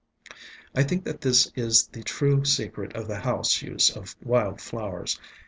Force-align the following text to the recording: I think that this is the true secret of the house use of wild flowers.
I 0.73 0.81
think 0.81 1.03
that 1.03 1.21
this 1.21 1.51
is 1.55 1.85
the 1.89 2.01
true 2.01 2.43
secret 2.43 2.95
of 2.95 3.07
the 3.07 3.19
house 3.19 3.61
use 3.61 3.91
of 3.95 4.15
wild 4.23 4.59
flowers. 4.59 5.19